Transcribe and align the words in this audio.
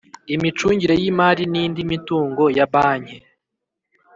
imicungire 0.35 0.93
y 1.01 1.05
imari 1.11 1.43
n 1.51 1.55
indi 1.63 1.81
mitungo 1.91 2.43
ya 2.57 2.65
banke 2.73 3.17